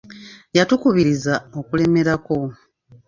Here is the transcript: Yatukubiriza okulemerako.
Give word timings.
Yatukubiriza 0.57 1.33
okulemerako. 1.59 2.37